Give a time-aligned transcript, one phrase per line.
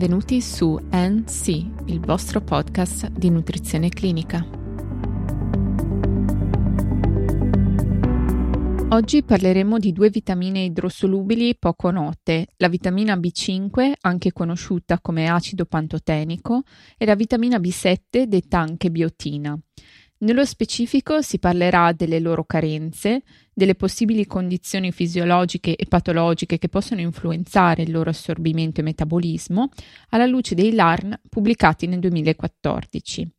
[0.00, 1.48] Benvenuti su NC,
[1.88, 4.42] il vostro podcast di nutrizione clinica.
[8.88, 15.66] Oggi parleremo di due vitamine idrosolubili poco note, la vitamina B5, anche conosciuta come acido
[15.66, 16.62] pantotenico,
[16.96, 19.54] e la vitamina B7, detta anche biotina.
[20.22, 23.22] Nello specifico si parlerà delle loro carenze,
[23.54, 29.70] delle possibili condizioni fisiologiche e patologiche che possono influenzare il loro assorbimento e metabolismo,
[30.10, 33.30] alla luce dei LARN pubblicati nel 2014.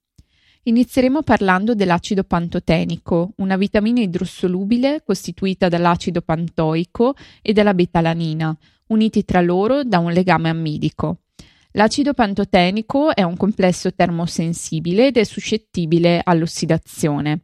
[0.64, 9.42] Inizieremo parlando dell'acido pantotenico, una vitamina idrosolubile costituita dall'acido pantoico e dalla betalanina, uniti tra
[9.42, 11.20] loro da un legame ammidico.
[11.74, 17.44] L'acido pantotenico è un complesso termosensibile ed è suscettibile all'ossidazione.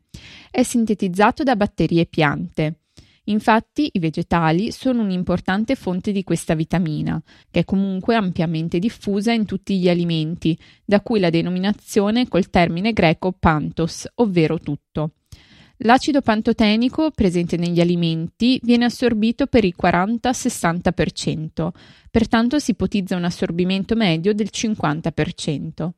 [0.52, 2.80] È sintetizzato da batteri e piante.
[3.30, 9.46] Infatti i vegetali sono un'importante fonte di questa vitamina, che è comunque ampiamente diffusa in
[9.46, 15.12] tutti gli alimenti, da cui la denominazione col termine greco pantos, ovvero tutto.
[15.82, 21.70] L'acido pantotenico presente negli alimenti viene assorbito per il 40-60%,
[22.10, 25.90] pertanto si ipotizza un assorbimento medio del 50%.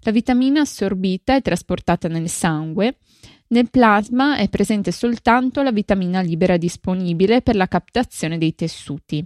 [0.00, 2.98] La vitamina assorbita è trasportata nel sangue.
[3.48, 9.24] Nel plasma è presente soltanto la vitamina libera disponibile per la captazione dei tessuti.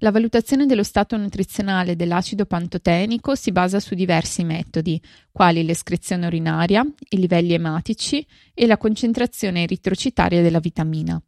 [0.00, 5.00] La valutazione dello stato nutrizionale dell'acido pantotenico si basa su diversi metodi,
[5.32, 11.18] quali l'escrezione urinaria, i livelli ematici e la concentrazione eritrocitaria della vitamina.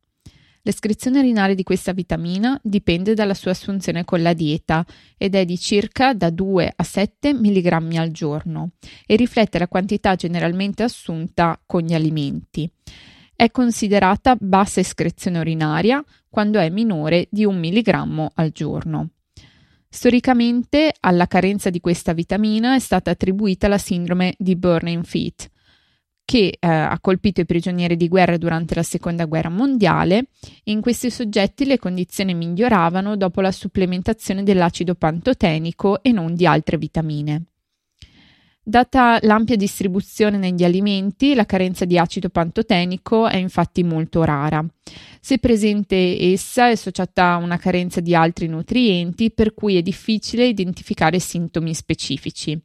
[0.60, 4.84] L'escrezione urinaria di questa vitamina dipende dalla sua assunzione con la dieta
[5.16, 8.72] ed è di circa da 2 a 7 mg al giorno
[9.06, 12.70] e riflette la quantità generalmente assunta con gli alimenti.
[13.34, 19.10] È considerata bassa escrezione urinaria quando è minore di 1 mg al giorno.
[19.88, 25.50] Storicamente alla carenza di questa vitamina è stata attribuita la sindrome di Burning Feet,
[26.26, 30.26] che eh, ha colpito i prigionieri di guerra durante la seconda guerra mondiale
[30.62, 36.44] e in questi soggetti le condizioni miglioravano dopo la supplementazione dell'acido pantotenico e non di
[36.44, 37.47] altre vitamine.
[38.68, 44.62] Data l'ampia distribuzione negli alimenti, la carenza di acido pantotenico è infatti molto rara.
[45.20, 50.44] Se presente essa è associata a una carenza di altri nutrienti, per cui è difficile
[50.46, 52.60] identificare sintomi specifici.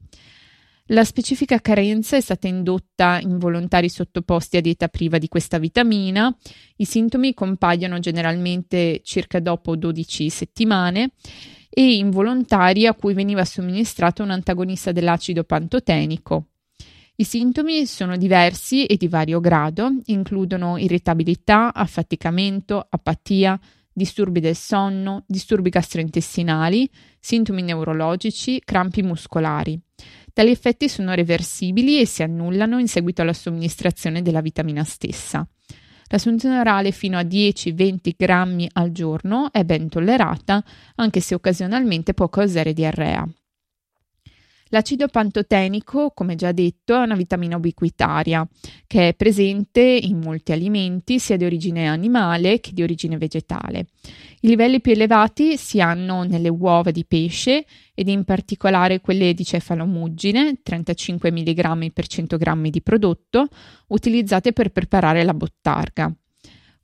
[0.87, 6.35] La specifica carenza è stata indotta in volontari sottoposti a dieta priva di questa vitamina.
[6.75, 11.11] I sintomi compaiono generalmente circa dopo 12 settimane
[11.75, 16.49] e involontari a cui veniva somministrato un antagonista dell'acido pantotenico.
[17.15, 23.59] I sintomi sono diversi e di vario grado, includono irritabilità, affaticamento, apatia,
[23.91, 26.89] disturbi del sonno, disturbi gastrointestinali,
[27.19, 29.79] sintomi neurologici, crampi muscolari.
[30.31, 35.47] Tali effetti sono reversibili e si annullano in seguito alla somministrazione della vitamina stessa.
[36.07, 40.63] L'assunzione orale fino a 10-20 grammi al giorno è ben tollerata,
[40.95, 43.27] anche se occasionalmente può causare diarrea.
[44.73, 48.43] L'acido pantotenico, come già detto, è una vitamina ubiquitaria
[48.87, 53.85] che è presente in molti alimenti sia di origine animale che di origine vegetale.
[54.39, 59.45] I livelli più elevati si hanno nelle uova di pesce ed in particolare quelle di
[59.45, 63.49] cefalomuggine, 35 mg per 100 g di prodotto,
[63.89, 66.11] utilizzate per preparare la bottarga.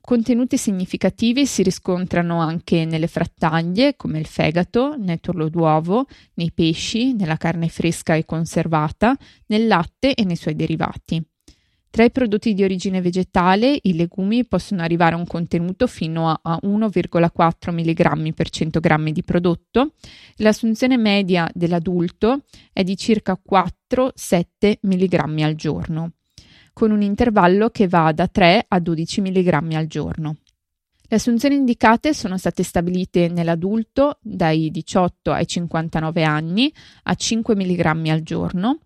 [0.00, 7.12] Contenuti significativi si riscontrano anche nelle frattaglie, come il fegato, nel torlo d'uovo, nei pesci,
[7.12, 9.16] nella carne fresca e conservata,
[9.46, 11.22] nel latte e nei suoi derivati.
[11.90, 16.58] Tra i prodotti di origine vegetale, i legumi possono arrivare a un contenuto fino a
[16.62, 19.94] 1,4 mg per 100 g di prodotto.
[20.36, 26.12] L'assunzione media dell'adulto è di circa 4-7 mg al giorno
[26.80, 30.36] con un intervallo che va da 3 a 12 mg al giorno.
[31.02, 36.72] Le assunzioni indicate sono state stabilite nell'adulto dai 18 ai 59 anni
[37.02, 38.78] a 5 mg al giorno.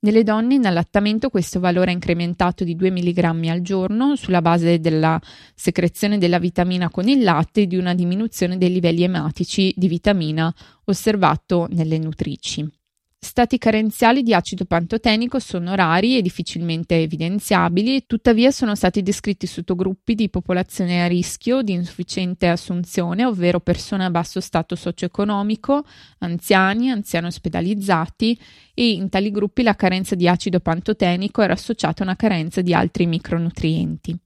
[0.00, 4.80] Nelle donne in allattamento questo valore è incrementato di 2 mg al giorno sulla base
[4.80, 5.16] della
[5.54, 10.52] secrezione della vitamina con il latte e di una diminuzione dei livelli ematici di vitamina
[10.86, 12.68] osservato nelle nutrici.
[13.18, 20.14] Stati carenziali di acido pantotenico sono rari e difficilmente evidenziabili, tuttavia sono stati descritti sottogruppi
[20.14, 25.84] di popolazione a rischio di insufficiente assunzione, ovvero persone a basso stato socio-economico,
[26.18, 28.38] anziani, anziani ospedalizzati
[28.74, 32.74] e in tali gruppi la carenza di acido pantotenico era associata a una carenza di
[32.74, 34.16] altri micronutrienti.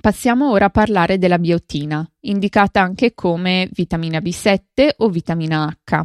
[0.00, 6.02] Passiamo ora a parlare della biotina, indicata anche come vitamina B7 o vitamina H.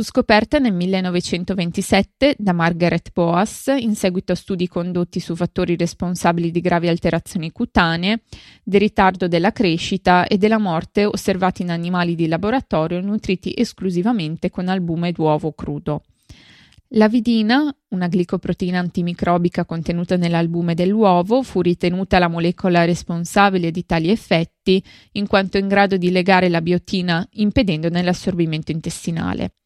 [0.00, 6.50] Fu scoperta nel 1927 da Margaret Boas in seguito a studi condotti su fattori responsabili
[6.50, 8.22] di gravi alterazioni cutanee,
[8.64, 14.68] del ritardo della crescita e della morte osservati in animali di laboratorio nutriti esclusivamente con
[14.68, 16.04] albume d'uovo crudo.
[16.94, 24.08] La vidina, una glicoproteina antimicrobica contenuta nell'albume dell'uovo, fu ritenuta la molecola responsabile di tali
[24.08, 24.82] effetti,
[25.12, 29.56] in quanto in grado di legare la biotina impedendone l'assorbimento intestinale.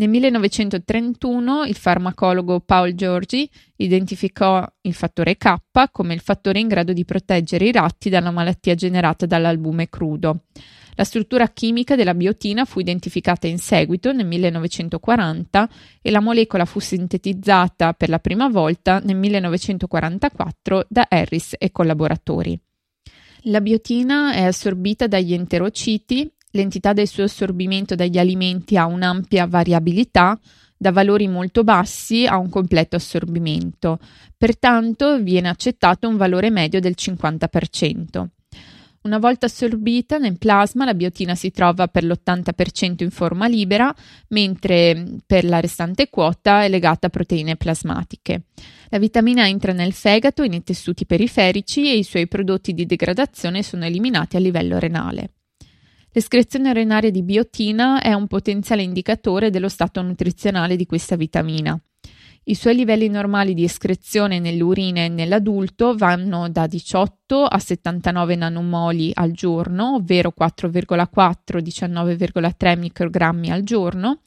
[0.00, 5.56] Nel 1931 il farmacologo Paul Giorgi identificò il fattore K
[5.90, 10.42] come il fattore in grado di proteggere i ratti dalla malattia generata dall'albume crudo.
[10.94, 15.68] La struttura chimica della biotina fu identificata in seguito nel 1940
[16.00, 22.56] e la molecola fu sintetizzata per la prima volta nel 1944 da Harris e collaboratori.
[23.42, 30.38] La biotina è assorbita dagli enterociti, l'entità del suo assorbimento dagli alimenti ha un'ampia variabilità,
[30.80, 33.98] da valori molto bassi a un completo assorbimento,
[34.36, 38.26] pertanto viene accettato un valore medio del 50%.
[39.00, 43.94] Una volta assorbita nel plasma, la biotina si trova per l'80% in forma libera,
[44.28, 48.42] mentre per la restante quota è legata a proteine plasmatiche.
[48.88, 53.62] La vitamina entra nel fegato e nei tessuti periferici e i suoi prodotti di degradazione
[53.62, 55.30] sono eliminati a livello renale.
[56.18, 61.80] L'escrezione urinaria di biotina è un potenziale indicatore dello stato nutrizionale di questa vitamina.
[62.42, 69.12] I suoi livelli normali di escrezione nelle urine nell'adulto vanno da 18 a 79 nanomoli
[69.14, 74.22] al giorno, ovvero 4,4-19,3 microgrammi al giorno,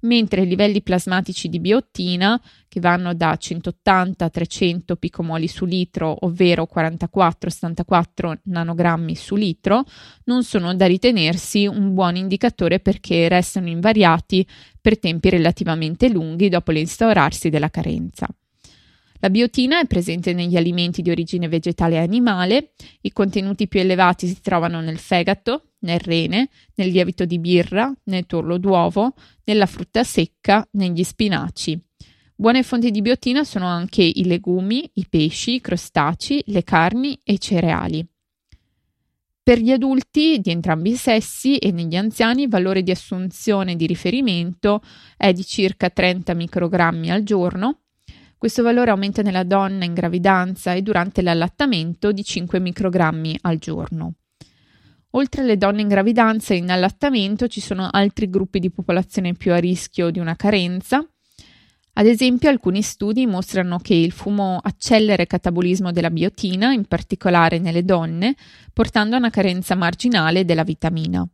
[0.00, 6.16] mentre i livelli plasmatici di biotina, che vanno da 180 a 300 picomoli su litro,
[6.20, 9.84] ovvero 44-74 nanogrammi su litro,
[10.24, 14.46] non sono da ritenersi un buon indicatore perché restano invariati
[14.80, 18.28] per tempi relativamente lunghi dopo l'instaurarsi della carenza.
[19.22, 24.26] La biotina è presente negli alimenti di origine vegetale e animale, i contenuti più elevati
[24.26, 30.04] si trovano nel fegato, nel rene, nel lievito di birra, nel torlo d'uovo, nella frutta
[30.04, 31.80] secca, negli spinaci.
[32.34, 37.34] Buone fonti di biotina sono anche i legumi, i pesci, i crostacei, le carni e
[37.34, 38.06] i cereali.
[39.42, 43.86] Per gli adulti di entrambi i sessi e negli anziani il valore di assunzione di
[43.86, 44.82] riferimento
[45.16, 47.80] è di circa 30 microgrammi al giorno,
[48.40, 54.14] questo valore aumenta nella donna in gravidanza e durante l'allattamento di 5 microgrammi al giorno.
[55.12, 59.52] Oltre alle donne in gravidanza e in allattamento ci sono altri gruppi di popolazione più
[59.52, 61.04] a rischio di una carenza.
[61.94, 67.58] Ad esempio, alcuni studi mostrano che il fumo accelera il catabolismo della biotina, in particolare
[67.58, 68.36] nelle donne,
[68.72, 71.26] portando a una carenza marginale della vitamina.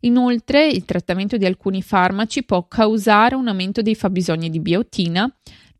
[0.00, 5.30] Inoltre, il trattamento di alcuni farmaci può causare un aumento dei fabbisogni di biotina,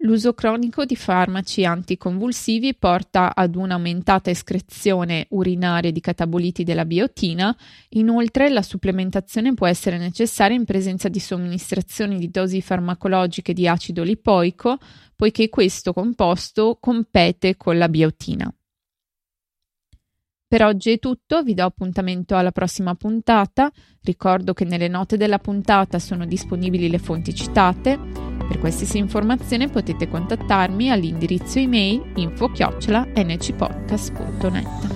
[0.03, 7.55] L'uso cronico di farmaci anticonvulsivi porta ad un'aumentata escrezione urinaria di cataboliti della biotina,
[7.91, 14.05] inoltre la supplementazione può essere necessaria in presenza di somministrazioni di dosi farmacologiche di acido
[14.05, 14.79] lipoico,
[15.17, 18.53] poiché questo composto compete con la biotina.
[20.47, 23.71] Per oggi è tutto, vi do appuntamento alla prossima puntata.
[24.03, 28.28] Ricordo che nelle note della puntata sono disponibili le fonti citate.
[28.49, 34.88] Per qualsiasi informazione potete contattarmi all'indirizzo email info-ncpodcast.net.